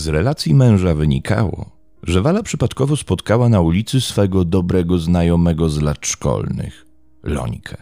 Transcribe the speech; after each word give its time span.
Z 0.00 0.08
relacji 0.08 0.54
męża 0.54 0.94
wynikało, 0.94 1.70
że 2.02 2.22
Wala 2.22 2.42
przypadkowo 2.42 2.96
spotkała 2.96 3.48
na 3.48 3.60
ulicy 3.60 4.00
swego 4.00 4.44
dobrego 4.44 4.98
znajomego 4.98 5.68
z 5.68 5.82
lat 5.82 6.06
szkolnych, 6.06 6.86
Lońkę. 7.22 7.76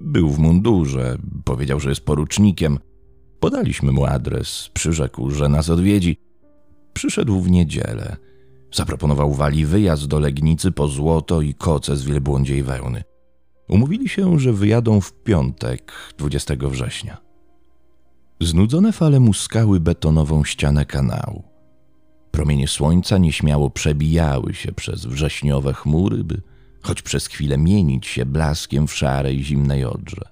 Był 0.00 0.30
w 0.30 0.38
mundurze, 0.38 1.18
powiedział, 1.44 1.80
że 1.80 1.88
jest 1.88 2.04
porucznikiem. 2.04 2.78
Podaliśmy 3.40 3.92
mu 3.92 4.04
adres, 4.04 4.70
przyrzekł, 4.74 5.30
że 5.30 5.48
nas 5.48 5.70
odwiedzi. 5.70 6.16
Przyszedł 6.92 7.40
w 7.40 7.50
niedzielę. 7.50 8.16
Zaproponował 8.72 9.34
Wali 9.34 9.66
wyjazd 9.66 10.06
do 10.06 10.18
Legnicy 10.18 10.72
po 10.72 10.88
złoto 10.88 11.42
i 11.42 11.54
koce 11.54 11.96
z 11.96 12.04
wielbłądziej 12.04 12.62
wełny. 12.62 13.02
Umówili 13.68 14.08
się, 14.08 14.38
że 14.38 14.52
wyjadą 14.52 15.00
w 15.00 15.12
piątek, 15.12 15.92
20 16.18 16.54
września. 16.60 17.25
Znudzone 18.40 18.92
fale 18.92 19.20
muskały 19.20 19.80
betonową 19.80 20.44
ścianę 20.44 20.86
kanału. 20.86 21.42
Promienie 22.30 22.68
słońca 22.68 23.18
nieśmiało 23.18 23.70
przebijały 23.70 24.54
się 24.54 24.72
przez 24.72 25.06
wrześniowe 25.06 25.72
chmury, 25.72 26.24
by 26.24 26.42
choć 26.82 27.02
przez 27.02 27.26
chwilę 27.26 27.58
mienić 27.58 28.06
się 28.06 28.26
blaskiem 28.26 28.86
w 28.86 28.94
szarej, 28.94 29.44
zimnej 29.44 29.84
odrze. 29.84 30.22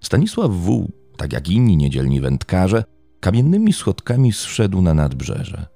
Stanisław 0.00 0.50
W., 0.50 0.88
tak 1.16 1.32
jak 1.32 1.48
inni 1.48 1.76
niedzielni 1.76 2.20
wędkarze, 2.20 2.84
kamiennymi 3.20 3.72
schodkami 3.72 4.32
zszedł 4.32 4.82
na 4.82 4.94
nadbrzeże. 4.94 5.66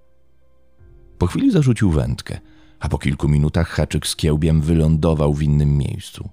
Po 1.19 1.27
chwili 1.27 1.51
zarzucił 1.51 1.91
wędkę, 1.91 2.41
a 2.81 2.89
po 2.89 2.99
kilku 2.99 3.29
minutach 3.29 3.69
haczyk 3.69 4.07
z 4.07 4.17
kiełbiem 4.17 4.61
wylądował 4.61 5.35
w 5.35 5.43
innym 5.43 5.79
miejscu. 5.79 6.29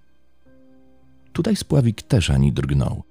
Tutaj 1.33 1.55
spławik 1.55 2.01
też 2.01 2.29
ani 2.29 2.53
drgnął. 2.53 3.08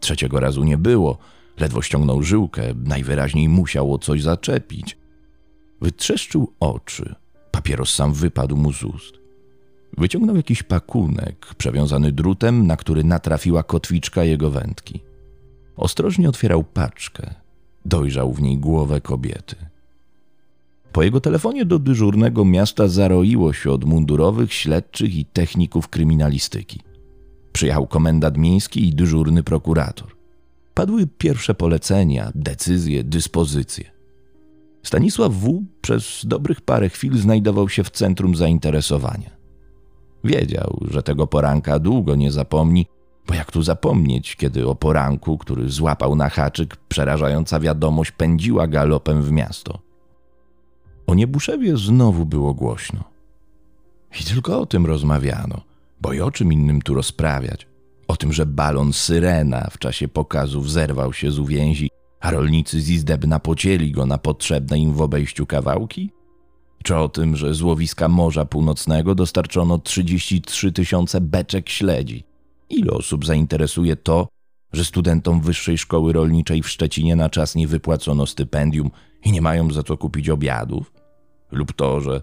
Trzeciego 0.00 0.40
razu 0.40 0.64
nie 0.64 0.78
było, 0.78 1.18
ledwo 1.60 1.82
ściągnął 1.82 2.22
żyłkę, 2.22 2.62
najwyraźniej 2.84 3.48
musiał 3.48 3.94
o 3.94 3.98
coś 3.98 4.22
zaczepić. 4.22 4.98
Wytrzeszczył 5.80 6.52
oczy, 6.60 7.14
papieros 7.50 7.94
sam 7.94 8.12
wypadł 8.12 8.56
mu 8.56 8.72
z 8.72 8.84
ust. 8.84 9.18
Wyciągnął 9.98 10.36
jakiś 10.36 10.62
pakunek 10.62 11.54
przewiązany 11.58 12.12
drutem, 12.12 12.66
na 12.66 12.76
który 12.76 13.04
natrafiła 13.04 13.62
kotwiczka 13.62 14.24
jego 14.24 14.50
wędki. 14.50 15.00
Ostrożnie 15.76 16.28
otwierał 16.28 16.64
paczkę. 16.64 17.34
Dojrzał 17.84 18.32
w 18.32 18.42
niej 18.42 18.58
głowę 18.58 19.00
kobiety. 19.00 19.56
Po 20.92 21.02
jego 21.02 21.20
telefonie 21.20 21.64
do 21.64 21.78
dyżurnego 21.78 22.44
miasta 22.44 22.88
zaroiło 22.88 23.52
się 23.52 23.70
od 23.70 23.84
mundurowych, 23.84 24.52
śledczych 24.52 25.14
i 25.14 25.24
techników 25.24 25.88
kryminalistyki. 25.88 26.80
Przyjechał 27.58 27.86
komendant 27.86 28.36
miejski 28.36 28.88
i 28.88 28.94
dyżurny 28.94 29.42
prokurator. 29.42 30.16
Padły 30.74 31.06
pierwsze 31.06 31.54
polecenia, 31.54 32.32
decyzje, 32.34 33.04
dyspozycje. 33.04 33.84
Stanisław 34.82 35.32
W. 35.32 35.64
przez 35.80 36.22
dobrych 36.26 36.60
parę 36.60 36.88
chwil 36.88 37.18
znajdował 37.18 37.68
się 37.68 37.84
w 37.84 37.90
centrum 37.90 38.36
zainteresowania. 38.36 39.30
Wiedział, 40.24 40.78
że 40.90 41.02
tego 41.02 41.26
poranka 41.26 41.78
długo 41.78 42.14
nie 42.14 42.32
zapomni, 42.32 42.86
bo 43.26 43.34
jak 43.34 43.52
tu 43.52 43.62
zapomnieć, 43.62 44.36
kiedy 44.36 44.68
o 44.68 44.74
poranku, 44.74 45.38
który 45.38 45.68
złapał 45.68 46.16
na 46.16 46.28
haczyk, 46.28 46.76
przerażająca 46.76 47.60
wiadomość 47.60 48.10
pędziła 48.10 48.66
galopem 48.66 49.22
w 49.22 49.32
miasto. 49.32 49.78
O 51.06 51.14
Niebuszewie 51.14 51.76
znowu 51.76 52.26
było 52.26 52.54
głośno. 52.54 53.04
I 54.20 54.24
tylko 54.24 54.60
o 54.60 54.66
tym 54.66 54.86
rozmawiano, 54.86 55.67
bo 56.00 56.12
i 56.12 56.20
o 56.20 56.30
czym 56.30 56.52
innym 56.52 56.82
tu 56.82 56.94
rozprawiać. 56.94 57.66
O 58.08 58.16
tym, 58.16 58.32
że 58.32 58.46
balon 58.46 58.92
Syrena 58.92 59.68
w 59.70 59.78
czasie 59.78 60.08
pokazów 60.08 60.70
zerwał 60.70 61.12
się 61.12 61.30
z 61.30 61.38
uwięzi, 61.38 61.90
a 62.20 62.30
rolnicy 62.30 62.80
z 62.80 62.90
Izdebna 62.90 63.38
pocięli 63.38 63.90
go 63.90 64.06
na 64.06 64.18
potrzebne 64.18 64.78
im 64.78 64.92
w 64.92 65.00
obejściu 65.00 65.46
kawałki? 65.46 66.10
Czy 66.84 66.96
o 66.96 67.08
tym, 67.08 67.36
że 67.36 67.54
z 67.54 67.62
łowiska 67.62 68.08
Morza 68.08 68.44
Północnego 68.44 69.14
dostarczono 69.14 69.78
33 69.78 70.72
tysiące 70.72 71.20
beczek 71.20 71.68
śledzi? 71.68 72.24
Ile 72.70 72.92
osób 72.92 73.26
zainteresuje 73.26 73.96
to, 73.96 74.28
że 74.72 74.84
studentom 74.84 75.40
Wyższej 75.40 75.78
Szkoły 75.78 76.12
Rolniczej 76.12 76.62
w 76.62 76.68
Szczecinie 76.68 77.16
na 77.16 77.30
czas 77.30 77.54
nie 77.54 77.68
wypłacono 77.68 78.26
stypendium 78.26 78.90
i 79.24 79.32
nie 79.32 79.42
mają 79.42 79.72
za 79.72 79.82
co 79.82 79.96
kupić 79.96 80.28
obiadów? 80.28 80.92
Lub 81.52 81.72
to, 81.72 82.00
że 82.00 82.22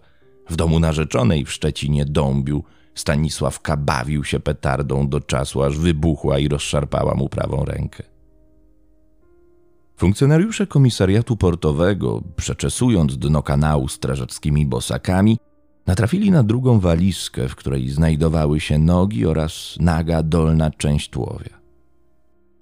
w 0.49 0.55
domu 0.55 0.79
narzeczonej 0.79 1.45
w 1.45 1.51
Szczecinie 1.51 2.05
dąbił 2.05 2.63
Stanisław 2.95 3.59
bawił 3.77 4.23
się 4.23 4.39
petardą 4.39 5.09
do 5.09 5.19
czasu, 5.19 5.63
aż 5.63 5.77
wybuchła 5.77 6.39
i 6.39 6.47
rozszarpała 6.47 7.15
mu 7.15 7.29
prawą 7.29 7.65
rękę. 7.65 8.03
Funkcjonariusze 9.97 10.67
komisariatu 10.67 11.37
portowego, 11.37 12.21
przeczesując 12.35 13.17
dno 13.17 13.43
kanału 13.43 13.87
strażackimi 13.87 14.65
bosakami, 14.65 15.37
natrafili 15.87 16.31
na 16.31 16.43
drugą 16.43 16.79
walizkę, 16.79 17.47
w 17.47 17.55
której 17.55 17.89
znajdowały 17.89 18.59
się 18.59 18.77
nogi 18.79 19.25
oraz 19.25 19.75
naga 19.79 20.23
dolna 20.23 20.71
część 20.71 21.09
tułowia. 21.09 21.59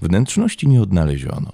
Wnętrzności 0.01 0.67
nie 0.67 0.81
odnaleziono. 0.81 1.51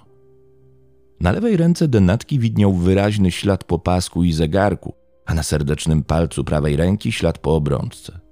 Na 1.19 1.31
lewej 1.31 1.57
ręce 1.57 1.87
denatki 1.87 2.39
widniał 2.39 2.73
wyraźny 2.73 3.31
ślad 3.31 3.63
po 3.63 3.79
pasku 3.79 4.23
i 4.23 4.33
zegarku, 4.33 4.93
a 5.25 5.33
na 5.33 5.43
serdecznym 5.43 6.03
palcu 6.03 6.43
prawej 6.43 6.75
ręki 6.75 7.11
ślad 7.11 7.37
po 7.37 7.55
obrączce. 7.55 8.28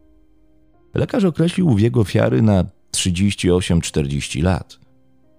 Lekarz 0.97 1.23
określił 1.23 1.75
wiek 1.75 1.97
ofiary 1.97 2.41
na 2.41 2.65
38-40 2.91 4.43
lat. 4.43 4.79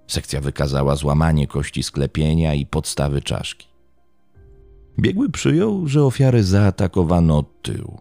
Sekcja 0.07 0.41
wykazała 0.41 0.97
złamanie 0.97 1.47
kości 1.47 1.83
sklepienia 1.83 2.55
i 2.55 2.67
podstawy 2.67 3.23
czaszki. 3.23 3.67
Biegły 4.99 5.31
przyjął, 5.31 5.87
że 5.87 6.05
ofiarę 6.05 6.43
zaatakowano 6.43 7.39
od 7.39 7.63
tyłu. 7.63 8.01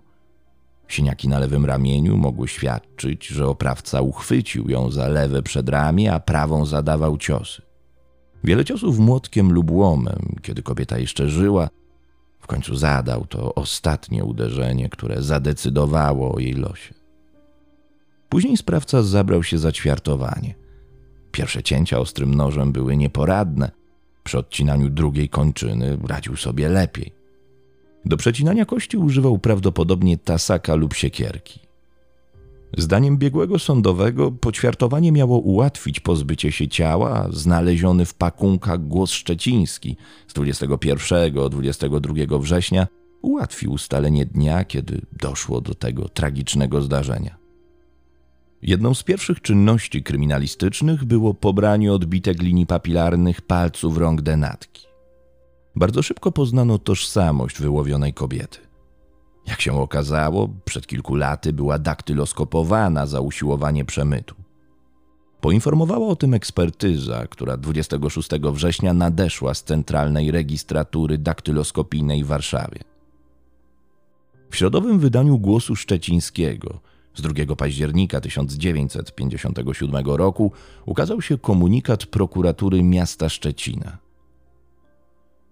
Siniaki 0.88 1.28
na 1.28 1.40
lewym 1.40 1.66
ramieniu 1.66 2.18
mogły 2.18 2.48
świadczyć, 2.48 3.28
że 3.28 3.48
oprawca 3.48 4.02
uchwycił 4.02 4.70
ją 4.70 4.92
za 4.92 5.08
lewe 5.08 5.44
przedramię, 5.44 6.14
a 6.14 6.20
prawą 6.20 6.66
zadawał 6.66 7.18
ciosy. 7.18 7.62
Wiele 8.44 8.66
ciosów 8.66 9.00
młotkiem 9.00 9.54
lub 9.54 9.72
łomem, 9.72 10.36
kiedy 10.42 10.64
kobieta 10.64 10.98
jeszcze 10.98 11.30
żyła, 11.30 11.70
w 12.40 12.48
końcu 12.48 12.76
zadał 12.76 13.26
to 13.26 13.56
ostatnie 13.56 14.24
uderzenie, 14.24 14.90
które 14.90 15.22
zadecydowało 15.22 16.36
o 16.36 16.40
jej 16.40 16.54
losie. 16.54 17.07
Później 18.30 18.58
sprawca 18.58 19.04
zabrał 19.04 19.44
się 19.44 19.58
za 19.58 19.72
ćwiartowanie. 19.72 20.56
Pierwsze 21.32 21.64
cięcia 21.64 22.00
ostrym 22.00 22.36
nożem 22.36 22.72
były 22.72 22.98
nieporadne. 22.98 23.72
Przy 24.24 24.38
odcinaniu 24.38 24.90
drugiej 24.90 25.30
kończyny 25.30 25.98
radził 26.08 26.36
sobie 26.36 26.70
lepiej. 26.70 27.14
Do 28.06 28.18
przecinania 28.18 28.66
kości 28.66 28.98
używał 28.98 29.40
prawdopodobnie 29.40 30.18
tasaka 30.18 30.76
lub 30.76 30.94
siekierki. 30.94 31.60
Zdaniem 32.78 33.18
biegłego 33.18 33.60
sądowego 33.60 34.32
poćwiartowanie 34.32 35.12
miało 35.12 35.40
ułatwić 35.40 36.00
pozbycie 36.00 36.52
się 36.52 36.68
ciała, 36.68 37.28
znaleziony 37.32 38.06
w 38.06 38.14
pakunkach 38.14 38.88
głos 38.88 39.12
szczeciński 39.12 39.98
z 40.28 40.34
21-22 40.34 42.42
września 42.42 42.88
ułatwił 43.22 43.72
ustalenie 43.72 44.26
dnia, 44.26 44.66
kiedy 44.66 45.02
doszło 45.22 45.62
do 45.62 45.76
tego 45.76 46.10
tragicznego 46.10 46.82
zdarzenia. 46.82 47.47
Jedną 48.68 48.94
z 48.94 49.04
pierwszych 49.04 49.42
czynności 49.42 50.04
kryminalistycznych 50.04 51.06
było 51.06 51.34
pobranie 51.34 51.94
odbitek 51.94 52.42
linii 52.42 52.66
papilarnych 52.66 53.42
palców 53.42 53.98
rąk 53.98 54.22
denatki. 54.22 54.88
Bardzo 55.76 56.04
szybko 56.04 56.32
poznano 56.32 56.78
tożsamość 56.78 57.62
wyłowionej 57.62 58.14
kobiety. 58.14 58.60
Jak 59.46 59.62
się 59.62 59.82
okazało, 59.82 60.50
przed 60.66 60.88
kilku 60.88 61.16
laty 61.16 61.54
była 61.54 61.80
daktyloskopowana 61.80 63.06
za 63.06 63.22
usiłowanie 63.22 63.86
przemytu. 63.86 64.36
Poinformowała 65.42 66.08
o 66.08 66.16
tym 66.16 66.34
ekspertyza, 66.34 67.28
która 67.28 67.58
26 67.58 68.30
września 68.54 68.94
nadeszła 68.94 69.54
z 69.54 69.64
Centralnej 69.64 70.32
Registratury 70.32 71.18
Daktyloskopijnej 71.18 72.24
w 72.24 72.28
Warszawie. 72.28 72.80
W 74.50 74.56
środowym 74.56 75.00
wydaniu 75.00 75.40
Głosu 75.40 75.76
Szczecińskiego 75.76 76.80
z 77.18 77.22
2 77.22 77.56
października 77.56 78.22
1957 78.22 80.06
roku 80.06 80.52
ukazał 80.86 81.22
się 81.22 81.38
komunikat 81.38 82.06
prokuratury 82.06 82.84
miasta 82.84 83.30
Szczecina. 83.30 83.98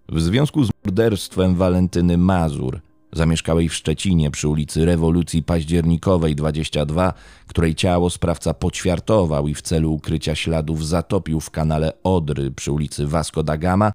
W 0.08 0.20
związku 0.20 0.64
z 0.64 0.70
morderstwem 0.84 1.54
Walentyny 1.54 2.18
Mazur, 2.18 2.80
zamieszkałej 3.12 3.68
w 3.68 3.74
Szczecinie 3.74 4.30
przy 4.30 4.48
ulicy 4.48 4.84
Rewolucji 4.84 5.42
Październikowej 5.42 6.36
22, 6.36 7.12
której 7.46 7.74
ciało 7.74 8.10
sprawca 8.10 8.54
poćwiartował 8.54 9.48
i 9.48 9.54
w 9.54 9.62
celu 9.62 9.92
ukrycia 9.92 10.34
śladów 10.34 10.86
zatopił 10.86 11.40
w 11.40 11.50
kanale 11.50 11.92
Odry 12.02 12.50
przy 12.50 12.72
ulicy 12.72 13.06
Vasco 13.06 13.42
da 13.42 13.56
Gama, 13.56 13.92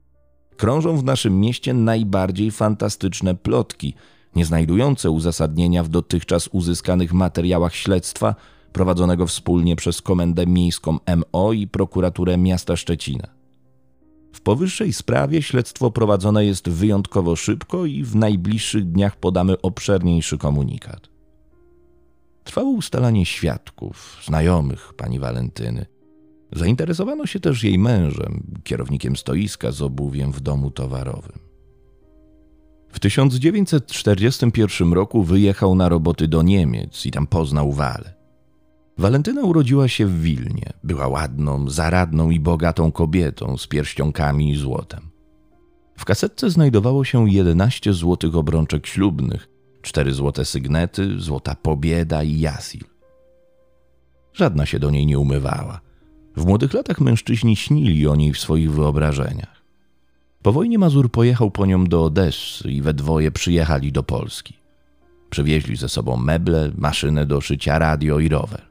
krążą 0.58 0.98
w 0.98 1.04
naszym 1.04 1.40
mieście 1.40 1.74
najbardziej 1.74 2.52
fantastyczne 2.52 3.36
plotki– 3.36 3.94
nie 4.36 4.46
znajdujące 4.46 5.12
uzasadnienia 5.12 5.84
w 5.84 5.90
dotychczas 5.90 6.48
uzyskanych 6.48 7.14
materiałach 7.14 7.76
śledztwa 7.76 8.36
prowadzonego 8.74 9.28
wspólnie 9.28 9.76
przez 9.76 10.02
Komendę 10.02 10.48
Miejską 10.48 10.98
MO 11.18 11.54
i 11.54 11.68
Prokuraturę 11.68 12.38
Miasta 12.38 12.76
Szczecina. 12.76 13.28
W 14.34 14.42
powyższej 14.42 14.94
sprawie 14.94 15.42
śledztwo 15.42 15.92
prowadzone 15.92 16.46
jest 16.46 16.70
wyjątkowo 16.70 17.36
szybko 17.36 17.86
i 17.86 18.04
w 18.04 18.16
najbliższych 18.16 18.92
dniach 18.92 19.16
podamy 19.16 19.62
obszerniejszy 19.62 20.38
komunikat. 20.38 21.10
Trwało 22.44 22.70
ustalanie 22.70 23.26
świadków, 23.26 24.22
znajomych 24.26 24.94
pani 24.98 25.20
Walentyny. 25.20 25.86
Zainteresowano 26.52 27.26
się 27.26 27.40
też 27.40 27.64
jej 27.64 27.80
mężem, 27.80 28.44
kierownikiem 28.64 29.16
stoiska 29.16 29.72
z 29.72 29.82
obuwiem 29.82 30.32
w 30.32 30.40
domu 30.42 30.72
towarowym. 30.72 31.51
W 32.92 33.00
1941 33.00 34.94
roku 34.94 35.24
wyjechał 35.24 35.76
na 35.76 35.90
roboty 35.90 36.28
do 36.28 36.42
Niemiec 36.42 37.06
i 37.06 37.12
tam 37.12 37.28
poznał 37.28 37.72
Walę. 37.72 38.14
Walentyna 38.98 39.42
urodziła 39.42 39.88
się 39.88 40.06
w 40.06 40.22
Wilnie. 40.22 40.74
Była 40.84 41.08
ładną, 41.08 41.70
zaradną 41.70 42.30
i 42.30 42.40
bogatą 42.40 42.92
kobietą 42.92 43.58
z 43.58 43.68
pierścionkami 43.68 44.52
i 44.52 44.56
złotem. 44.56 45.10
W 45.98 46.06
kasetce 46.06 46.50
znajdowało 46.50 47.04
się 47.04 47.30
11 47.30 47.94
złotych 47.94 48.36
obrączek 48.36 48.88
ślubnych, 48.88 49.50
cztery 49.82 50.14
złote 50.14 50.46
sygnety, 50.46 51.20
złota 51.20 51.56
pobieda 51.56 52.24
i 52.24 52.40
jasil. 52.40 52.82
Żadna 54.34 54.66
się 54.66 54.80
do 54.80 54.92
niej 54.92 55.06
nie 55.06 55.20
umywała. 55.20 55.82
W 56.38 56.46
młodych 56.46 56.74
latach 56.74 57.02
mężczyźni 57.02 57.56
śnili 57.56 58.08
o 58.08 58.16
niej 58.16 58.34
w 58.34 58.40
swoich 58.40 58.72
wyobrażeniach. 58.72 59.61
Po 60.42 60.52
wojnie 60.52 60.80
Mazur 60.80 61.12
pojechał 61.12 61.52
po 61.52 61.66
nią 61.66 61.86
do 61.86 62.04
Odessy 62.04 62.72
i 62.72 62.82
we 62.82 62.94
dwoje 62.94 63.32
przyjechali 63.32 63.92
do 63.92 64.04
Polski. 64.04 64.54
Przywieźli 65.30 65.76
ze 65.76 65.90
sobą 65.90 66.18
meble, 66.18 66.72
maszynę 66.78 67.26
do 67.26 67.42
szycia, 67.42 67.80
radio 67.80 68.20
i 68.20 68.30
rower. 68.30 68.62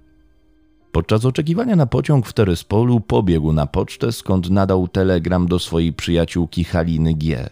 Podczas 0.93 1.25
oczekiwania 1.25 1.77
na 1.77 1.87
pociąg 1.87 2.27
w 2.27 2.33
Terespolu 2.33 3.01
pobiegł 3.01 3.53
na 3.53 3.67
pocztę, 3.67 4.13
skąd 4.13 4.51
nadał 4.51 4.89
telegram 4.89 5.47
do 5.47 5.59
swojej 5.59 5.93
przyjaciółki 5.93 6.65
Haliny 6.65 7.15
G., 7.15 7.51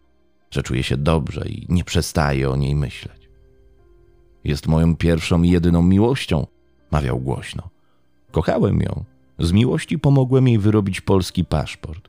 że 0.51 0.63
czuje 0.63 0.83
się 0.83 0.97
dobrze 0.97 1.49
i 1.49 1.67
nie 1.69 1.85
przestaje 1.85 2.51
o 2.51 2.57
niej 2.57 2.75
myśleć. 2.75 3.29
Jest 4.45 4.67
moją 4.67 4.97
pierwszą 4.97 5.43
i 5.43 5.51
jedyną 5.51 5.83
miłością, 5.83 6.47
mawiał 6.91 7.21
głośno. 7.21 7.69
Kochałem 8.31 8.81
ją. 8.81 9.05
Z 9.39 9.53
miłości 9.53 9.99
pomogłem 9.99 10.49
jej 10.49 10.59
wyrobić 10.59 11.01
polski 11.01 11.45
paszport. 11.45 12.08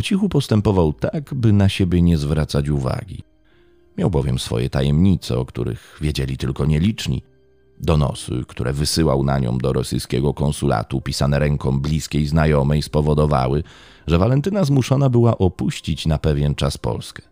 Po 0.00 0.04
cichu 0.04 0.28
postępował 0.28 0.92
tak, 0.92 1.34
by 1.34 1.52
na 1.52 1.68
siebie 1.68 2.02
nie 2.02 2.18
zwracać 2.18 2.68
uwagi. 2.68 3.22
Miał 3.98 4.10
bowiem 4.10 4.38
swoje 4.38 4.70
tajemnice, 4.70 5.38
o 5.38 5.44
których 5.44 5.98
wiedzieli 6.00 6.36
tylko 6.36 6.66
nieliczni. 6.66 7.22
Donosy, 7.80 8.44
które 8.48 8.72
wysyłał 8.72 9.24
na 9.24 9.38
nią 9.38 9.58
do 9.58 9.72
rosyjskiego 9.72 10.34
konsulatu, 10.34 11.00
pisane 11.00 11.38
ręką 11.38 11.80
bliskiej 11.80 12.26
znajomej, 12.26 12.82
spowodowały, 12.82 13.62
że 14.06 14.18
Walentyna 14.18 14.64
zmuszona 14.64 15.10
była 15.10 15.38
opuścić 15.38 16.06
na 16.06 16.18
pewien 16.18 16.54
czas 16.54 16.78
Polskę. 16.78 17.22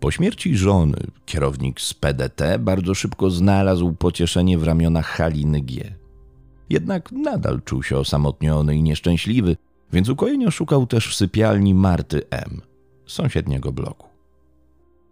Po 0.00 0.10
śmierci 0.10 0.56
żony 0.56 0.98
kierownik 1.26 1.80
z 1.80 1.94
PDT 1.94 2.58
bardzo 2.58 2.94
szybko 2.94 3.30
znalazł 3.30 3.92
pocieszenie 3.92 4.58
w 4.58 4.64
ramionach 4.64 5.06
Haliny 5.06 5.60
G. 5.60 5.94
Jednak 6.70 7.12
nadal 7.12 7.62
czuł 7.62 7.82
się 7.82 7.98
osamotniony 7.98 8.76
i 8.76 8.82
nieszczęśliwy, 8.82 9.56
więc 9.92 10.08
ukojenia 10.08 10.50
szukał 10.50 10.86
też 10.86 11.08
w 11.08 11.14
sypialni 11.14 11.74
Marty 11.74 12.22
M., 12.30 12.60
sąsiedniego 13.06 13.72
bloku. 13.72 14.08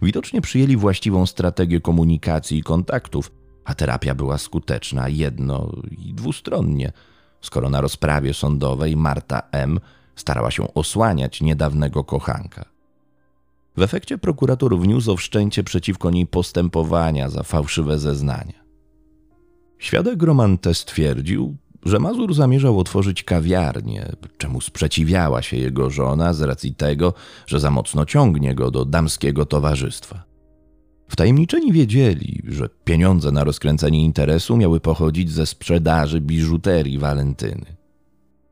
Widocznie 0.03 0.41
przyjęli 0.41 0.77
właściwą 0.77 1.27
strategię 1.27 1.81
komunikacji 1.81 2.59
i 2.59 2.63
kontaktów, 2.63 3.33
a 3.65 3.75
terapia 3.75 4.15
była 4.15 4.39
skuteczna 4.39 5.09
jedno 5.09 5.73
i 5.91 6.15
dwustronnie, 6.15 6.93
skoro 7.41 7.71
na 7.71 7.81
rozprawie 7.81 8.35
sądowej 8.35 8.97
Marta 8.97 9.43
M. 9.53 9.81
starała 10.17 10.51
się 10.51 10.75
osłaniać 10.75 11.41
niedawnego 11.41 12.05
kochanka. 12.05 12.65
W 13.77 13.83
efekcie 13.83 14.19
prokurator 14.19 14.79
wniósł 14.79 15.13
o 15.13 15.17
wszczęcie 15.17 15.65
przeciwko 15.65 16.11
niej 16.11 16.27
postępowania 16.27 17.29
za 17.29 17.43
fałszywe 17.43 17.99
zeznania. 17.99 18.67
Świadek 19.79 20.23
Roman 20.23 20.59
T. 20.59 20.75
stwierdził, 20.75 21.57
że 21.87 21.99
Mazur 21.99 22.35
zamierzał 22.35 22.79
otworzyć 22.79 23.23
kawiarnię, 23.23 24.13
czemu 24.39 24.61
sprzeciwiała 24.61 25.43
się 25.43 25.57
jego 25.57 25.91
żona 25.91 26.33
z 26.33 26.43
racji 26.43 26.75
tego, 26.75 27.15
że 27.47 27.61
za 27.61 27.71
mocno 27.71 28.07
ciągnie 28.07 28.55
go 28.55 28.71
do 28.71 28.85
damskiego 28.85 29.47
towarzystwa. 29.47 30.25
Wtajemniczeni 31.09 31.73
wiedzieli, 31.73 32.43
że 32.49 32.69
pieniądze 32.85 33.33
na 33.33 33.45
rozkręcenie 33.45 34.05
interesu 34.05 34.57
miały 34.57 34.81
pochodzić 34.81 35.31
ze 35.31 35.47
sprzedaży 35.47 36.21
biżuterii 36.21 36.99
Walentyny. 36.99 37.77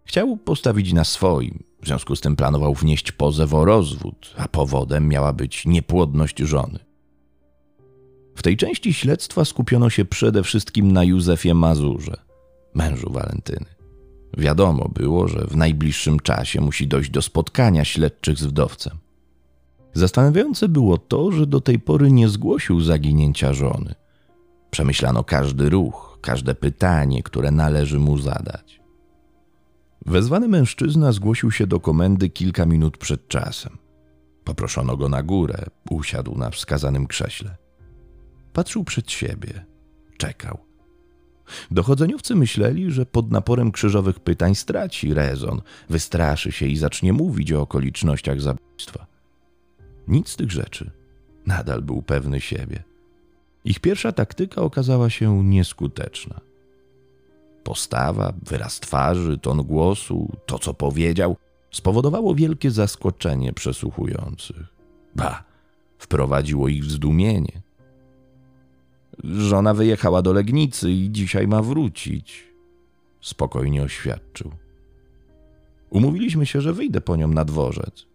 Chciał 0.05 0.37
postawić 0.37 0.93
na 0.93 1.05
swoim, 1.05 1.63
w 1.83 1.87
związku 1.87 2.17
z 2.17 2.21
tym 2.21 2.37
planował 2.37 2.75
wnieść 2.75 3.13
pozew 3.13 3.55
o 3.55 3.65
rozwód, 3.65 4.35
a 4.37 4.49
powodem 4.49 5.09
miała 5.09 5.33
być 5.33 5.67
niepłodność 5.67 6.39
żony. 6.39 6.79
W 8.37 8.43
tej 8.43 8.57
części 8.57 8.95
śledztwa 8.95 9.45
skupiono 9.45 9.91
się 9.91 10.05
przede 10.05 10.43
wszystkim 10.43 10.93
na 10.93 11.05
Józefie 11.05 11.55
Mazurze, 11.55 12.17
mężu 12.75 13.12
Walentyny. 13.12 13.67
Wiadomo 14.38 14.88
było, 14.88 15.29
że 15.29 15.47
w 15.47 15.56
najbliższym 15.56 16.21
czasie 16.21 16.61
musi 16.61 16.88
dojść 16.88 17.11
do 17.11 17.23
spotkania 17.23 17.85
śledczych 17.85 18.38
z 18.38 18.47
wdowcem. 18.47 18.99
Zastanawiające 19.93 20.69
było 20.69 20.99
to, 20.99 21.32
że 21.32 21.47
do 21.47 21.61
tej 21.61 21.79
pory 21.79 22.12
nie 22.12 22.29
zgłosił 22.29 22.81
zaginięcia 22.81 23.53
żony. 23.53 23.94
Przemyślano 24.71 25.25
każdy 25.25 25.71
ruch, 25.71 26.19
każde 26.21 26.55
pytanie, 26.55 27.23
które 27.23 27.50
należy 27.50 27.99
mu 27.99 28.19
zadać. 28.19 28.81
Wezwany 30.06 30.49
mężczyzna 30.49 31.12
zgłosił 31.12 31.50
się 31.50 31.67
do 31.67 31.81
komendy 31.81 32.29
kilka 32.29 32.67
minut 32.67 32.99
przed 32.99 33.29
czasem. 33.29 33.79
Poproszono 34.44 34.97
go 34.97 35.09
na 35.09 35.23
górę, 35.23 35.65
usiadł 35.91 36.38
na 36.38 36.50
wskazanym 36.50 37.06
krześle. 37.06 37.56
Patrzył 38.53 38.85
przed 38.85 39.11
siebie, 39.11 39.65
czekał. 40.19 40.59
Dochodzeniowcy 41.70 42.35
myśleli, 42.35 42.91
że 42.91 43.06
pod 43.06 43.31
naporem 43.31 43.73
krzyżowych 43.73 44.20
pytań 44.20 44.55
straci 44.55 45.14
rezon, 45.14 45.62
wystraszy 45.88 46.52
się 46.52 46.67
i 46.67 46.76
zacznie 46.76 47.12
mówić 47.12 47.52
o 47.52 47.61
okolicznościach 47.61 48.41
zabójstwa. 48.41 49.06
Nic 50.08 50.29
z 50.29 50.37
tych 50.37 50.50
rzeczy. 50.50 50.91
Nadal 51.46 51.82
był 51.82 52.02
pewny 52.02 52.41
siebie. 52.41 52.83
Ich 53.64 53.80
pierwsza 53.80 54.12
taktyka 54.12 54.62
okazała 54.62 55.11
się 55.11 55.45
nieskuteczna. 55.45 56.40
Postawa, 57.64 58.33
wyraz 58.42 58.80
twarzy, 58.80 59.38
ton 59.38 59.62
głosu, 59.62 60.37
to 60.47 60.59
co 60.59 60.75
powiedział, 60.75 61.37
spowodowało 61.71 62.35
wielkie 62.35 62.71
zaskoczenie 62.71 63.52
przesłuchujących. 63.52 64.75
Ba, 65.14 65.45
wprowadziło 65.99 66.69
ich 66.69 66.85
w 66.85 66.90
zdumienie. 66.90 67.63
Żona 69.25 69.75
wyjechała 69.75 70.23
do 70.23 70.33
Legnicy 70.33 70.90
i 70.90 71.11
dzisiaj 71.11 71.49
ma 71.49 71.62
wrócić. 71.62 72.44
Spokojnie 73.21 73.83
oświadczył. 73.83 74.50
Umówiliśmy 75.90 76.47
się, 76.47 76.61
że 76.61 76.73
wyjdę 76.73 77.00
po 77.00 77.16
nią 77.16 77.28
na 77.28 77.44
dworzec. 77.44 78.06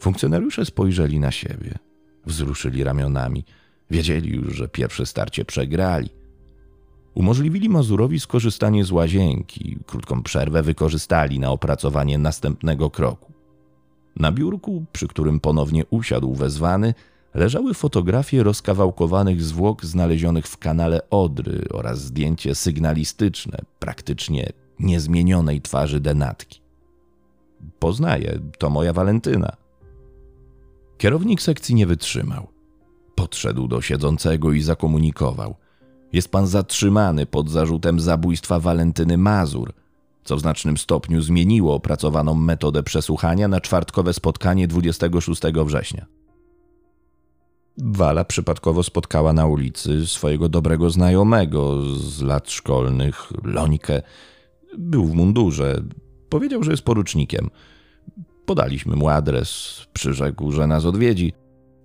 Funkcjonariusze 0.00 0.64
spojrzeli 0.64 1.18
na 1.18 1.30
siebie, 1.30 1.78
wzruszyli 2.26 2.84
ramionami. 2.84 3.44
Wiedzieli 3.90 4.30
już, 4.30 4.54
że 4.54 4.68
pierwsze 4.68 5.06
starcie 5.06 5.44
przegrali. 5.44 6.08
Umożliwili 7.14 7.68
Mazurowi 7.68 8.20
skorzystanie 8.20 8.84
z 8.84 8.92
łazienki, 8.92 9.78
krótką 9.86 10.22
przerwę 10.22 10.62
wykorzystali 10.62 11.38
na 11.38 11.50
opracowanie 11.50 12.18
następnego 12.18 12.90
kroku. 12.90 13.32
Na 14.16 14.32
biurku, 14.32 14.84
przy 14.92 15.08
którym 15.08 15.40
ponownie 15.40 15.86
usiadł 15.90 16.34
wezwany, 16.34 16.94
leżały 17.36 17.74
fotografie 17.74 18.42
rozkawałkowanych 18.42 19.42
zwłok 19.42 19.84
znalezionych 19.84 20.46
w 20.46 20.58
kanale 20.58 21.10
Odry 21.10 21.64
oraz 21.72 22.00
zdjęcie 22.00 22.54
sygnalistyczne, 22.54 23.58
praktycznie 23.78 24.52
niezmienionej 24.78 25.62
twarzy 25.62 26.00
denatki. 26.00 26.60
Poznaję, 27.78 28.38
to 28.58 28.70
moja 28.70 28.92
Walentyna. 28.92 29.56
Kierownik 30.98 31.42
sekcji 31.42 31.74
nie 31.74 31.86
wytrzymał. 31.86 32.46
Podszedł 33.14 33.68
do 33.68 33.80
siedzącego 33.80 34.52
i 34.52 34.62
zakomunikował. 34.62 35.54
Jest 36.12 36.30
pan 36.30 36.46
zatrzymany 36.46 37.26
pod 37.26 37.50
zarzutem 37.50 38.00
zabójstwa 38.00 38.60
Walentyny 38.60 39.18
Mazur, 39.18 39.72
co 40.24 40.36
w 40.36 40.40
znacznym 40.40 40.78
stopniu 40.78 41.22
zmieniło 41.22 41.74
opracowaną 41.74 42.34
metodę 42.34 42.82
przesłuchania 42.82 43.48
na 43.48 43.60
czwartkowe 43.60 44.12
spotkanie 44.12 44.68
26 44.68 45.42
września. 45.66 46.06
Wala 47.78 48.24
przypadkowo 48.24 48.82
spotkała 48.82 49.32
na 49.32 49.46
ulicy 49.46 50.06
swojego 50.06 50.48
dobrego 50.48 50.90
znajomego 50.90 51.82
z 51.82 52.22
lat 52.22 52.50
szkolnych, 52.50 53.32
Lońkę. 53.44 54.02
Był 54.78 55.04
w 55.04 55.14
mundurze. 55.14 55.82
Powiedział, 56.28 56.62
że 56.62 56.70
jest 56.70 56.82
porucznikiem. 56.82 57.50
Podaliśmy 58.46 58.96
mu 58.96 59.08
adres, 59.08 59.80
przyrzekł, 59.92 60.52
że 60.52 60.66
nas 60.66 60.84
odwiedzi. 60.84 61.32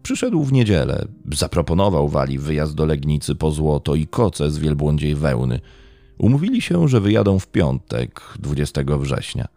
Przyszedł 0.04 0.44
w 0.44 0.54
niedzielę, 0.54 1.06
zaproponował 1.34 2.10
Wali 2.10 2.40
wyjazd 2.40 2.76
do 2.76 2.86
Legnicy 2.86 3.36
po 3.36 3.52
złoto 3.52 3.96
i 3.96 4.08
koce 4.08 4.52
z 4.52 4.58
wielbłądziej 4.58 5.16
wełny. 5.16 5.60
Umówili 6.18 6.62
się, 6.62 6.88
że 6.88 7.00
wyjadą 7.00 7.40
w 7.40 7.48
piątek, 7.48 8.22
20 8.40 8.82
września. 9.00 9.48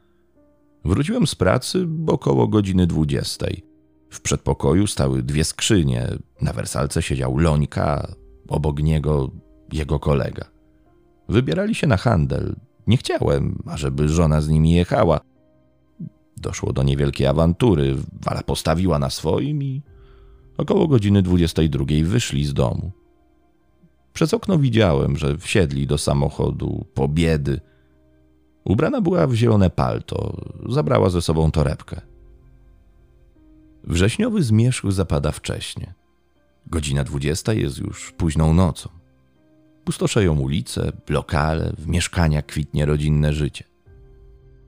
Wróciłem 0.84 1.26
z 1.26 1.34
pracy 1.34 1.88
około 2.06 2.48
godziny 2.48 2.86
dwudziestej. 2.86 3.73
W 4.14 4.20
przedpokoju 4.20 4.86
stały 4.86 5.22
dwie 5.22 5.44
skrzynie. 5.44 6.08
Na 6.40 6.52
wersalce 6.52 7.02
siedział 7.02 7.38
Lońka, 7.38 8.14
obok 8.48 8.82
niego 8.82 9.30
jego 9.72 9.98
kolega. 9.98 10.44
Wybierali 11.28 11.74
się 11.74 11.86
na 11.86 11.96
handel. 11.96 12.56
Nie 12.86 12.96
chciałem, 12.96 13.62
ażeby 13.66 14.08
żona 14.08 14.40
z 14.40 14.48
nimi 14.48 14.72
jechała. 14.72 15.20
Doszło 16.36 16.72
do 16.72 16.82
niewielkiej 16.82 17.26
awantury. 17.26 17.96
Wala 18.24 18.42
postawiła 18.42 18.98
na 18.98 19.10
swoim 19.10 19.62
i 19.62 19.82
około 20.58 20.88
godziny 20.88 21.22
22 21.22 21.84
wyszli 22.04 22.44
z 22.44 22.54
domu. 22.54 22.92
Przez 24.12 24.34
okno 24.34 24.58
widziałem, 24.58 25.16
że 25.16 25.38
wsiedli 25.38 25.86
do 25.86 25.98
samochodu 25.98 26.86
po 26.94 27.08
biedy. 27.08 27.60
Ubrana 28.64 29.00
była 29.00 29.26
w 29.26 29.34
zielone 29.34 29.70
palto, 29.70 30.36
zabrała 30.68 31.10
ze 31.10 31.22
sobą 31.22 31.50
torebkę. 31.50 32.13
Wrześniowy 33.86 34.42
zmierzch 34.42 34.92
zapada 34.92 35.32
wcześnie. 35.32 35.94
Godzina 36.66 37.04
dwudziesta 37.04 37.52
jest 37.52 37.78
już 37.78 38.12
późną 38.12 38.54
nocą. 38.54 38.88
Pustoszeją 39.84 40.38
ulice, 40.38 40.92
lokale, 41.08 41.72
w 41.78 41.86
mieszkaniach 41.86 42.46
kwitnie 42.46 42.86
rodzinne 42.86 43.32
życie. 43.32 43.64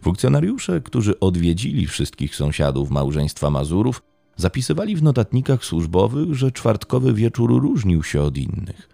Funkcjonariusze, 0.02 0.80
którzy 0.80 1.20
odwiedzili 1.20 1.86
wszystkich 1.86 2.36
sąsiadów 2.36 2.90
małżeństwa 2.90 3.50
Mazurów, 3.50 4.02
zapisywali 4.36 4.96
w 4.96 5.02
notatnikach 5.02 5.64
służbowych, 5.64 6.34
że 6.34 6.52
czwartkowy 6.52 7.14
wieczór 7.14 7.62
różnił 7.62 8.02
się 8.02 8.22
od 8.22 8.36
innych. 8.36 8.88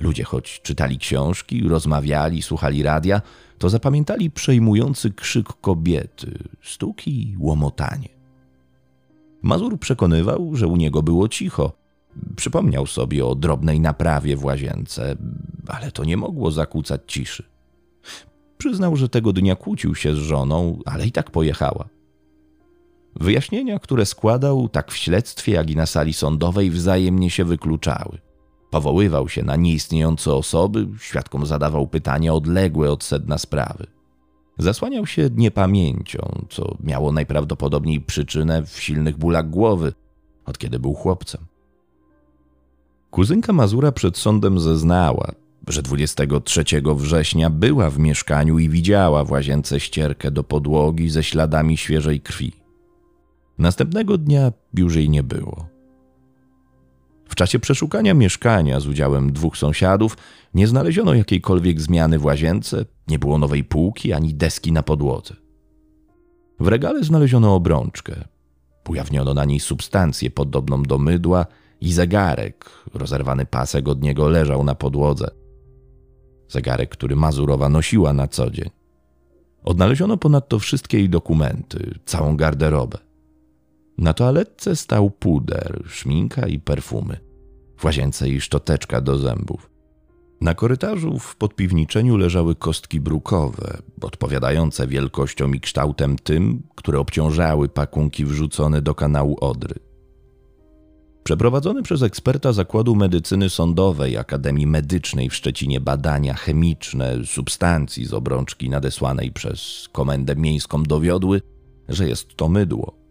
Ludzie 0.00 0.24
choć 0.24 0.60
czytali 0.62 0.98
książki, 0.98 1.68
rozmawiali, 1.68 2.42
słuchali 2.42 2.82
radia, 2.82 3.20
to 3.58 3.68
zapamiętali 3.68 4.30
przejmujący 4.30 5.10
krzyk 5.10 5.46
kobiety, 5.60 6.38
stuki 6.62 7.30
i 7.30 7.36
łomotanie. 7.38 8.17
Mazur 9.42 9.78
przekonywał, 9.78 10.56
że 10.56 10.66
u 10.66 10.76
niego 10.76 11.02
było 11.02 11.28
cicho. 11.28 11.72
Przypomniał 12.36 12.86
sobie 12.86 13.26
o 13.26 13.34
drobnej 13.34 13.80
naprawie 13.80 14.36
w 14.36 14.44
łazience, 14.44 15.16
ale 15.66 15.92
to 15.92 16.04
nie 16.04 16.16
mogło 16.16 16.50
zakłócać 16.50 17.00
ciszy. 17.06 17.44
Przyznał, 18.58 18.96
że 18.96 19.08
tego 19.08 19.32
dnia 19.32 19.56
kłócił 19.56 19.94
się 19.94 20.14
z 20.14 20.18
żoną, 20.18 20.78
ale 20.86 21.06
i 21.06 21.12
tak 21.12 21.30
pojechała. 21.30 21.88
Wyjaśnienia, 23.20 23.78
które 23.78 24.06
składał 24.06 24.68
tak 24.68 24.92
w 24.92 24.96
śledztwie, 24.96 25.52
jak 25.52 25.70
i 25.70 25.76
na 25.76 25.86
sali 25.86 26.12
sądowej, 26.12 26.70
wzajemnie 26.70 27.30
się 27.30 27.44
wykluczały. 27.44 28.18
Powoływał 28.70 29.28
się 29.28 29.42
na 29.42 29.56
nieistniejące 29.56 30.34
osoby, 30.34 30.88
świadkom 31.00 31.46
zadawał 31.46 31.86
pytania 31.86 32.34
odległe 32.34 32.92
od 32.92 33.04
sedna 33.04 33.38
sprawy. 33.38 33.86
Zasłaniał 34.58 35.06
się 35.06 35.30
niepamięcią, 35.34 36.46
co 36.50 36.76
miało 36.80 37.12
najprawdopodobniej 37.12 38.00
przyczynę 38.00 38.62
w 38.66 38.82
silnych 38.82 39.16
bólach 39.18 39.50
głowy, 39.50 39.92
od 40.44 40.58
kiedy 40.58 40.78
był 40.78 40.94
chłopcem. 40.94 41.44
Kuzynka 43.10 43.52
Mazura 43.52 43.92
przed 43.92 44.18
sądem 44.18 44.60
zeznała, 44.60 45.32
że 45.68 45.82
23 45.82 46.64
września 46.96 47.50
była 47.50 47.90
w 47.90 47.98
mieszkaniu 47.98 48.58
i 48.58 48.68
widziała 48.68 49.24
w 49.24 49.30
łazience 49.30 49.80
ścierkę 49.80 50.30
do 50.30 50.44
podłogi 50.44 51.10
ze 51.10 51.22
śladami 51.22 51.76
świeżej 51.76 52.20
krwi. 52.20 52.52
Następnego 53.58 54.18
dnia 54.18 54.52
już 54.74 54.96
jej 54.96 55.10
nie 55.10 55.22
było. 55.22 55.77
W 57.28 57.34
czasie 57.34 57.58
przeszukania 57.58 58.14
mieszkania 58.14 58.80
z 58.80 58.86
udziałem 58.86 59.32
dwóch 59.32 59.56
sąsiadów 59.56 60.16
nie 60.54 60.66
znaleziono 60.66 61.14
jakiejkolwiek 61.14 61.80
zmiany 61.80 62.18
w 62.18 62.24
łazience, 62.24 62.84
nie 63.08 63.18
było 63.18 63.38
nowej 63.38 63.64
półki 63.64 64.12
ani 64.12 64.34
deski 64.34 64.72
na 64.72 64.82
podłodze. 64.82 65.34
W 66.60 66.68
regale 66.68 67.04
znaleziono 67.04 67.54
obrączkę. 67.54 68.24
Ujawniono 68.88 69.34
na 69.34 69.44
niej 69.44 69.60
substancję 69.60 70.30
podobną 70.30 70.82
do 70.82 70.98
mydła 70.98 71.46
i 71.80 71.92
zegarek. 71.92 72.70
Rozerwany 72.94 73.46
pasek 73.46 73.88
od 73.88 74.02
niego 74.02 74.28
leżał 74.28 74.64
na 74.64 74.74
podłodze. 74.74 75.30
Zegarek, 76.48 76.90
który 76.90 77.16
Mazurowa 77.16 77.68
nosiła 77.68 78.12
na 78.12 78.28
co 78.28 78.50
dzień. 78.50 78.70
Odnaleziono 79.64 80.16
ponadto 80.16 80.58
wszystkie 80.58 80.98
jej 80.98 81.08
dokumenty, 81.08 81.94
całą 82.04 82.36
garderobę. 82.36 83.07
Na 83.98 84.14
toaletce 84.14 84.76
stał 84.76 85.10
puder, 85.10 85.82
szminka 85.86 86.46
i 86.46 86.58
perfumy. 86.58 87.16
W 87.76 87.84
łazience 87.84 88.28
i 88.28 88.40
szczoteczka 88.40 89.00
do 89.00 89.18
zębów. 89.18 89.70
Na 90.40 90.54
korytarzu 90.54 91.18
w 91.18 91.36
podpiwniczeniu 91.36 92.16
leżały 92.16 92.54
kostki 92.54 93.00
brukowe, 93.00 93.78
odpowiadające 94.00 94.86
wielkością 94.86 95.52
i 95.52 95.60
kształtem 95.60 96.16
tym, 96.16 96.62
które 96.74 96.98
obciążały 96.98 97.68
pakunki 97.68 98.24
wrzucone 98.24 98.82
do 98.82 98.94
kanału 98.94 99.36
Odry. 99.40 99.74
Przeprowadzone 101.24 101.82
przez 101.82 102.02
eksperta 102.02 102.52
Zakładu 102.52 102.96
Medycyny 102.96 103.50
Sądowej 103.50 104.16
Akademii 104.16 104.66
Medycznej 104.66 105.30
w 105.30 105.34
Szczecinie 105.34 105.80
badania 105.80 106.34
chemiczne 106.34 107.16
substancji 107.24 108.06
z 108.06 108.14
obrączki 108.14 108.70
nadesłanej 108.70 109.32
przez 109.32 109.88
Komendę 109.92 110.36
Miejską 110.36 110.82
dowiodły, 110.82 111.40
że 111.88 112.08
jest 112.08 112.36
to 112.36 112.48
mydło. 112.48 113.07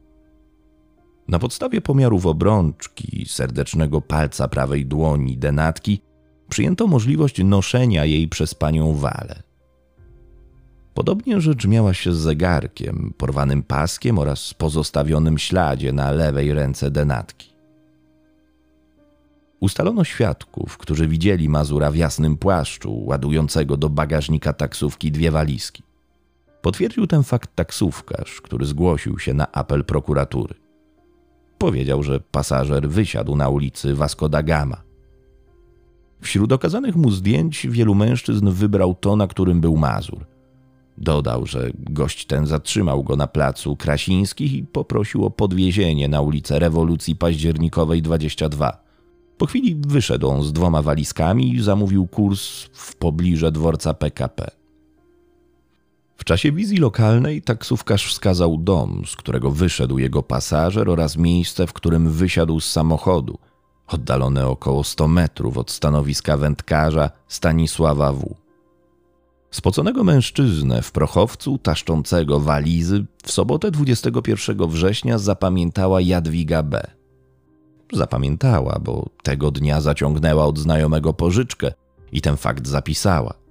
Na 1.28 1.40
podstawie 1.40 1.82
pomiarów 1.82 2.26
obrączki, 2.26 3.26
serdecznego 3.28 4.02
palca 4.02 4.48
prawej 4.48 4.86
dłoni, 4.86 5.38
denatki, 5.38 6.02
przyjęto 6.50 6.88
możliwość 6.88 7.44
noszenia 7.44 8.06
jej 8.06 8.28
przez 8.28 8.56
panią 8.56 8.94
Walę. 8.94 9.44
Podobnie 10.94 11.42
rzecz 11.42 11.68
miała 11.68 11.94
się 11.94 12.14
z 12.14 12.18
zegarkiem, 12.18 13.14
porwanym 13.18 13.64
paskiem 13.64 14.20
oraz 14.20 14.54
pozostawionym 14.54 15.38
śladzie 15.38 15.94
na 15.94 16.12
lewej 16.12 16.54
ręce 16.54 16.92
denatki. 16.92 17.54
Ustalono 19.60 20.04
świadków, 20.04 20.78
którzy 20.78 21.08
widzieli 21.08 21.50
Mazura 21.50 21.92
w 21.92 21.96
jasnym 21.96 22.38
płaszczu, 22.38 23.06
ładującego 23.06 23.78
do 23.78 23.90
bagażnika 23.90 24.54
taksówki 24.54 25.12
dwie 25.12 25.32
walizki. 25.32 25.84
Potwierdził 26.62 27.08
ten 27.08 27.24
fakt 27.24 27.56
taksówkarz, 27.56 28.42
który 28.42 28.66
zgłosił 28.66 29.20
się 29.20 29.34
na 29.34 29.52
apel 29.52 29.86
prokuratury. 29.86 30.67
Powiedział, 31.58 32.04
że 32.04 32.20
pasażer 32.20 32.90
wysiadł 32.90 33.36
na 33.36 33.50
ulicy 33.50 33.96
Vasco 33.96 34.30
da 34.30 34.44
Gama. 34.44 34.82
Wśród 36.22 36.52
okazanych 36.52 36.96
mu 36.96 37.12
zdjęć 37.12 37.68
wielu 37.70 37.96
mężczyzn 37.96 38.50
wybrał 38.50 38.96
to, 38.96 39.16
na 39.16 39.28
którym 39.28 39.62
był 39.62 39.78
Mazur. 39.78 40.26
Dodał, 40.98 41.46
że 41.46 41.72
gość 41.74 42.26
ten 42.26 42.46
zatrzymał 42.46 43.04
go 43.04 43.16
na 43.16 43.28
placu 43.28 43.76
Krasińskich 43.76 44.54
i 44.54 44.64
poprosił 44.64 45.26
o 45.26 45.32
podwiezienie 45.32 46.08
na 46.08 46.22
ulicę 46.22 46.60
Rewolucji 46.60 47.16
Październikowej 47.16 48.02
22. 48.02 48.84
Po 49.38 49.46
chwili 49.46 49.82
wyszedł 49.88 50.30
on 50.30 50.44
z 50.44 50.54
dwoma 50.54 50.82
walizkami 50.82 51.56
i 51.56 51.62
zamówił 51.62 52.08
kurs 52.08 52.64
w 52.74 52.96
pobliże 52.96 53.52
dworca 53.52 53.94
PKP. 53.94 54.57
Czasie 56.28 56.52
wizji 56.52 56.78
lokalnej 56.78 57.42
taksówkarz 57.42 58.08
wskazał 58.08 58.58
dom, 58.58 59.04
z 59.06 59.16
którego 59.16 59.52
wyszedł 59.52 59.98
jego 59.98 60.24
pasażer 60.24 60.90
oraz 60.90 61.18
miejsce, 61.18 61.68
w 61.68 61.74
którym 61.74 62.12
wysiadł 62.12 62.60
z 62.60 62.72
samochodu, 62.72 63.38
oddalone 63.88 64.48
około 64.48 64.84
100 64.84 65.08
metrów 65.08 65.58
od 65.58 65.72
stanowiska 65.72 66.38
wędkarza 66.38 67.10
Stanisława 67.28 68.14
W. 68.14 68.36
Spoconego 69.52 70.04
mężczyznę 70.04 70.82
w 70.82 70.92
prochowcu 70.92 71.58
taszczącego 71.58 72.40
walizy 72.40 73.06
w 73.24 73.32
sobotę 73.32 73.72
21 73.72 74.68
września 74.68 75.18
zapamiętała 75.18 76.02
Jadwiga 76.02 76.64
B. 76.64 76.88
Zapamiętała, 77.94 78.80
bo 78.82 79.10
tego 79.24 79.52
dnia 79.52 79.82
zaciągnęła 79.82 80.46
od 80.46 80.60
znajomego 80.60 81.14
pożyczkę 81.14 81.74
i 82.12 82.22
ten 82.22 82.38
fakt 82.38 82.68
zapisała– 82.68 83.34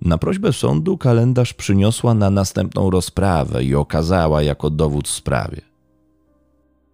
na 0.00 0.18
prośbę 0.18 0.52
sądu 0.52 0.98
kalendarz 0.98 1.54
przyniosła 1.54 2.14
na 2.14 2.30
następną 2.30 2.90
rozprawę 2.90 3.64
i 3.64 3.74
okazała 3.74 4.42
jako 4.42 4.70
dowód 4.70 5.08
sprawie. 5.08 5.60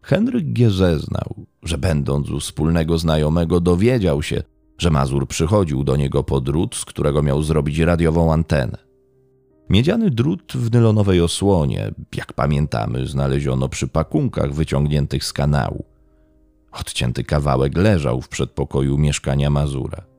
Henryk 0.02 0.52
G. 0.52 0.70
zeznał, 0.70 1.34
że 1.62 1.78
będąc 1.78 2.30
u 2.30 2.40
wspólnego 2.40 2.98
znajomego 2.98 3.60
dowiedział 3.60 4.22
się, 4.22 4.42
że 4.78 4.90
Mazur 4.90 5.28
przychodził 5.28 5.84
do 5.84 5.96
niego 5.96 6.22
po 6.22 6.40
drut, 6.40 6.74
z 6.74 6.84
którego 6.84 7.22
miał 7.22 7.42
zrobić 7.42 7.78
radiową 7.78 8.32
antenę. 8.32 8.78
Miedziany 9.70 10.10
drut 10.10 10.52
w 10.54 10.72
nylonowej 10.72 11.20
osłonie, 11.20 11.90
jak 12.16 12.32
pamiętamy, 12.32 13.06
znaleziono 13.06 13.68
przy 13.68 13.88
pakunkach 13.88 14.52
wyciągniętych 14.52 15.24
z 15.24 15.32
kanału. 15.32 15.84
Odcięty 16.72 17.24
kawałek 17.24 17.76
leżał 17.76 18.20
w 18.20 18.28
przedpokoju 18.28 18.98
mieszkania 18.98 19.50
Mazura. 19.50 20.11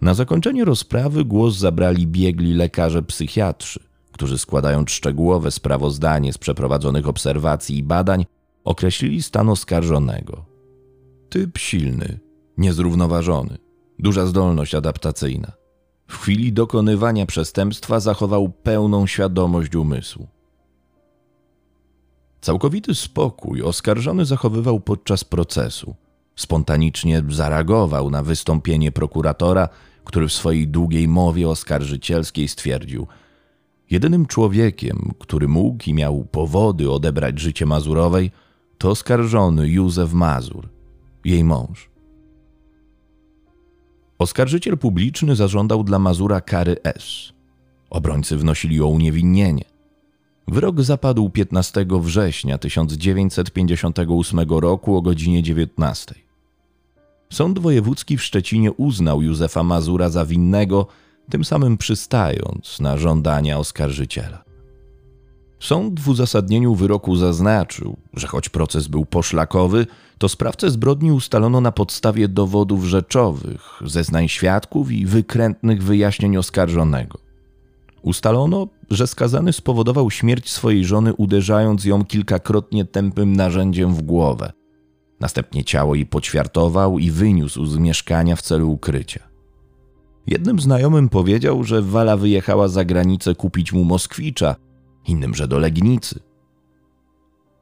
Na 0.00 0.14
zakończenie 0.14 0.64
rozprawy 0.64 1.24
głos 1.24 1.56
zabrali 1.56 2.06
biegli 2.06 2.54
lekarze 2.54 3.02
psychiatrzy, 3.02 3.80
którzy 4.12 4.38
składając 4.38 4.90
szczegółowe 4.90 5.50
sprawozdanie 5.50 6.32
z 6.32 6.38
przeprowadzonych 6.38 7.08
obserwacji 7.08 7.78
i 7.78 7.82
badań, 7.82 8.26
określili 8.64 9.22
stan 9.22 9.48
oskarżonego. 9.48 10.44
Typ 11.28 11.58
silny, 11.58 12.18
niezrównoważony, 12.58 13.58
duża 13.98 14.26
zdolność 14.26 14.74
adaptacyjna, 14.74 15.52
W 16.06 16.16
chwili 16.16 16.52
dokonywania 16.52 17.26
przestępstwa 17.26 18.00
zachował 18.00 18.48
pełną 18.48 19.06
świadomość 19.06 19.74
umysłu. 19.74 20.26
Całkowity 22.40 22.94
spokój 22.94 23.62
oskarżony 23.62 24.24
zachowywał 24.24 24.80
podczas 24.80 25.24
procesu. 25.24 25.94
Spontanicznie 26.36 27.22
zareagował 27.28 28.10
na 28.10 28.22
wystąpienie 28.22 28.92
prokuratora, 28.92 29.68
który 30.08 30.28
w 30.28 30.32
swojej 30.32 30.68
długiej 30.68 31.08
mowie 31.08 31.48
oskarżycielskiej 31.48 32.48
stwierdził: 32.48 33.06
Jedynym 33.90 34.26
człowiekiem, 34.26 35.14
który 35.18 35.48
mógł 35.48 35.84
i 35.86 35.94
miał 35.94 36.24
powody 36.24 36.90
odebrać 36.90 37.40
życie 37.40 37.66
Mazurowej, 37.66 38.30
to 38.78 38.90
oskarżony 38.90 39.68
Józef 39.68 40.12
Mazur, 40.12 40.68
jej 41.24 41.44
mąż. 41.44 41.90
Oskarżyciel 44.18 44.78
publiczny 44.78 45.36
zażądał 45.36 45.84
dla 45.84 45.98
Mazura 45.98 46.40
kary 46.40 46.76
S. 46.84 47.32
Obrońcy 47.90 48.36
wnosili 48.36 48.80
o 48.80 48.86
uniewinnienie. 48.86 49.64
Wyrok 50.48 50.82
zapadł 50.82 51.30
15 51.30 51.86
września 52.00 52.58
1958 52.58 54.40
roku 54.48 54.96
o 54.96 55.02
godzinie 55.02 55.42
19. 55.42 56.27
Sąd 57.30 57.58
wojewódzki 57.58 58.16
w 58.16 58.22
Szczecinie 58.22 58.72
uznał 58.72 59.22
Józefa 59.22 59.62
Mazura 59.62 60.08
za 60.08 60.24
winnego, 60.26 60.86
tym 61.30 61.44
samym 61.44 61.76
przystając 61.76 62.80
na 62.80 62.96
żądania 62.96 63.58
oskarżyciela. 63.58 64.44
Sąd 65.60 66.00
w 66.00 66.08
uzasadnieniu 66.08 66.74
wyroku 66.74 67.16
zaznaczył, 67.16 67.96
że 68.14 68.26
choć 68.26 68.48
proces 68.48 68.88
był 68.88 69.06
poszlakowy, 69.06 69.86
to 70.18 70.28
sprawcę 70.28 70.70
zbrodni 70.70 71.12
ustalono 71.12 71.60
na 71.60 71.72
podstawie 71.72 72.28
dowodów 72.28 72.84
rzeczowych, 72.84 73.80
zeznań 73.84 74.28
świadków 74.28 74.90
i 74.90 75.06
wykrętnych 75.06 75.82
wyjaśnień 75.82 76.36
oskarżonego. 76.36 77.18
Ustalono, 78.02 78.68
że 78.90 79.06
skazany 79.06 79.52
spowodował 79.52 80.10
śmierć 80.10 80.50
swojej 80.50 80.84
żony, 80.84 81.14
uderzając 81.14 81.84
ją 81.84 82.04
kilkakrotnie 82.04 82.84
tępym 82.84 83.36
narzędziem 83.36 83.94
w 83.94 84.02
głowę. 84.02 84.52
Następnie 85.20 85.64
ciało 85.64 85.94
jej 85.94 86.06
poćwiartował 86.06 86.98
i 86.98 87.10
wyniósł 87.10 87.66
z 87.66 87.78
mieszkania 87.78 88.36
w 88.36 88.42
celu 88.42 88.70
ukrycia. 88.70 89.28
Jednym 90.26 90.60
znajomym 90.60 91.08
powiedział, 91.08 91.64
że 91.64 91.82
Wala 91.82 92.16
wyjechała 92.16 92.68
za 92.68 92.84
granicę 92.84 93.34
kupić 93.34 93.72
mu 93.72 93.84
Moskwicza, 93.84 94.56
innym, 95.06 95.34
że 95.34 95.48
do 95.48 95.58
Legnicy. 95.58 96.20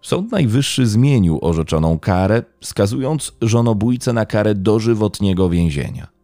Sąd 0.02 0.32
Najwyższy 0.32 0.86
zmienił 0.86 1.38
orzeczoną 1.42 1.98
karę, 1.98 2.42
skazując 2.60 3.32
żonobójcę 3.42 4.12
na 4.12 4.26
karę 4.26 4.54
dożywotniego 4.54 5.50
więzienia. 5.50 6.16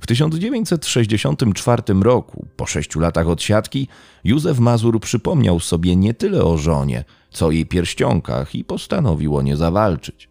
W 0.00 0.06
1964 0.06 1.82
roku, 2.02 2.46
po 2.56 2.66
sześciu 2.66 3.00
latach 3.00 3.28
odsiadki, 3.28 3.88
Józef 4.24 4.58
Mazur 4.58 5.00
przypomniał 5.00 5.60
sobie 5.60 5.96
nie 5.96 6.14
tyle 6.14 6.44
o 6.44 6.58
żonie, 6.58 7.04
co 7.30 7.46
o 7.46 7.50
jej 7.50 7.66
pierścionkach 7.66 8.54
i 8.54 8.64
postanowił 8.64 9.36
o 9.36 9.42
nie 9.42 9.56
zawalczyć. 9.56 10.29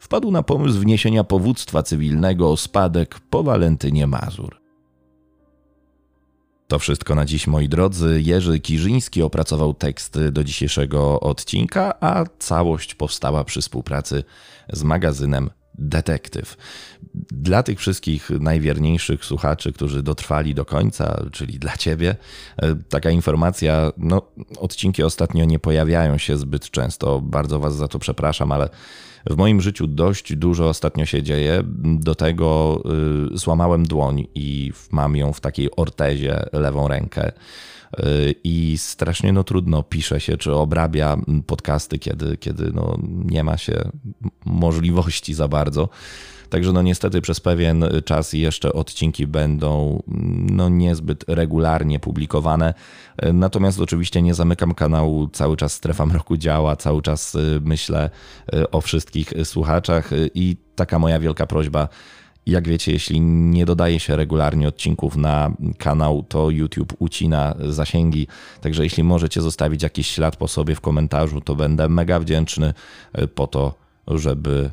Wpadł 0.00 0.30
na 0.30 0.42
pomysł 0.42 0.78
wniesienia 0.78 1.24
powództwa 1.24 1.82
cywilnego 1.82 2.50
o 2.50 2.56
spadek 2.56 3.20
po 3.20 3.42
Walentynie 3.42 4.06
Mazur. 4.06 4.60
To 6.68 6.78
wszystko 6.78 7.14
na 7.14 7.24
dziś, 7.24 7.46
moi 7.46 7.68
drodzy. 7.68 8.22
Jerzy 8.24 8.60
Kirzyński 8.60 9.22
opracował 9.22 9.74
teksty 9.74 10.32
do 10.32 10.44
dzisiejszego 10.44 11.20
odcinka, 11.20 11.94
a 12.00 12.24
całość 12.38 12.94
powstała 12.94 13.44
przy 13.44 13.60
współpracy 13.60 14.24
z 14.72 14.82
magazynem 14.82 15.50
Detektyw. 15.80 16.56
Dla 17.30 17.62
tych 17.62 17.78
wszystkich 17.78 18.30
najwierniejszych 18.30 19.24
słuchaczy, 19.24 19.72
którzy 19.72 20.02
dotrwali 20.02 20.54
do 20.54 20.64
końca, 20.64 21.22
czyli 21.32 21.58
dla 21.58 21.76
ciebie, 21.76 22.16
e, 22.56 22.74
taka 22.88 23.10
informacja, 23.10 23.92
no, 23.96 24.22
odcinki 24.58 25.02
ostatnio 25.02 25.44
nie 25.44 25.58
pojawiają 25.58 26.18
się 26.18 26.36
zbyt 26.36 26.70
często. 26.70 27.20
Bardzo 27.20 27.60
was 27.60 27.76
za 27.76 27.88
to 27.88 27.98
przepraszam, 27.98 28.52
ale 28.52 28.68
w 29.26 29.36
moim 29.36 29.60
życiu 29.60 29.86
dość 29.86 30.36
dużo 30.36 30.68
ostatnio 30.68 31.06
się 31.06 31.22
dzieje. 31.22 31.62
Do 31.84 32.14
tego 32.14 32.80
y, 33.34 33.38
złamałem 33.38 33.86
dłoń 33.86 34.26
i 34.34 34.72
mam 34.90 35.16
ją 35.16 35.32
w 35.32 35.40
takiej 35.40 35.76
ortezie, 35.76 36.44
lewą 36.52 36.88
rękę. 36.88 37.32
Y, 37.98 38.34
I 38.44 38.78
strasznie 38.78 39.32
no, 39.32 39.44
trudno 39.44 39.82
pisze 39.82 40.20
się, 40.20 40.36
czy 40.36 40.54
obrabia 40.54 41.16
podcasty, 41.46 41.98
kiedy, 41.98 42.36
kiedy 42.36 42.72
no, 42.74 42.98
nie 43.24 43.44
ma 43.44 43.56
się 43.56 43.90
możliwości 44.44 45.34
za 45.34 45.48
bardzo. 45.48 45.88
Także 46.50 46.72
no 46.72 46.82
niestety 46.82 47.20
przez 47.20 47.40
pewien 47.40 47.84
czas 48.04 48.32
jeszcze 48.32 48.72
odcinki 48.72 49.26
będą 49.26 50.02
no 50.50 50.68
niezbyt 50.68 51.24
regularnie 51.28 52.00
publikowane. 52.00 52.74
Natomiast 53.32 53.80
oczywiście 53.80 54.22
nie 54.22 54.34
zamykam 54.34 54.74
kanału, 54.74 55.28
cały 55.28 55.56
czas 55.56 55.72
Strefa 55.72 56.06
Mroku 56.06 56.36
działa, 56.36 56.76
cały 56.76 57.02
czas 57.02 57.34
y, 57.34 57.60
myślę 57.64 58.10
y, 58.54 58.70
o 58.70 58.80
wszystkich 58.80 59.32
słuchaczach 59.44 60.10
i 60.34 60.56
taka 60.74 60.98
moja 60.98 61.20
wielka 61.20 61.46
prośba, 61.46 61.88
jak 62.50 62.68
wiecie, 62.68 62.92
jeśli 62.92 63.20
nie 63.20 63.66
dodaje 63.66 64.00
się 64.00 64.16
regularnie 64.16 64.68
odcinków 64.68 65.16
na 65.16 65.52
kanał, 65.78 66.24
to 66.28 66.50
YouTube 66.50 66.94
ucina 66.98 67.54
zasięgi. 67.68 68.26
Także 68.60 68.84
jeśli 68.84 69.04
możecie 69.04 69.40
zostawić 69.42 69.82
jakiś 69.82 70.10
ślad 70.10 70.36
po 70.36 70.48
sobie 70.48 70.74
w 70.74 70.80
komentarzu, 70.80 71.40
to 71.40 71.54
będę 71.54 71.88
mega 71.88 72.20
wdzięczny 72.20 72.74
y, 73.18 73.28
po 73.28 73.46
to, 73.46 73.74
żeby 74.06 74.70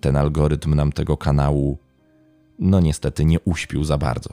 ten 0.00 0.16
algorytm 0.16 0.74
nam 0.74 0.92
tego 0.92 1.16
kanału, 1.16 1.78
no 2.58 2.80
niestety, 2.80 3.24
nie 3.24 3.40
uśpił 3.40 3.84
za 3.84 3.98
bardzo. 3.98 4.30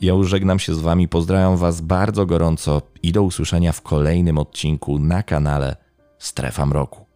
Ja 0.00 0.12
już 0.12 0.28
żegnam 0.28 0.58
się 0.58 0.74
z 0.74 0.78
Wami, 0.78 1.08
pozdrawiam 1.08 1.56
Was 1.56 1.80
bardzo 1.80 2.26
gorąco 2.26 2.82
i 3.02 3.12
do 3.12 3.22
usłyszenia 3.22 3.72
w 3.72 3.82
kolejnym 3.82 4.38
odcinku 4.38 4.98
na 4.98 5.22
kanale 5.22 5.76
Strefa 6.18 6.66
Mroku. 6.66 7.09